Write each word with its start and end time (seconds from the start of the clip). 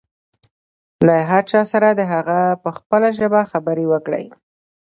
له 1.07 1.15
هر 1.29 1.43
چا 1.51 1.61
سره 1.71 1.89
د 1.91 2.01
هغه 2.13 2.39
په 2.63 2.69
خپله 2.77 3.07
ژبه 3.19 3.41
خبرې 3.51 3.85
وکړئ. 3.89 4.25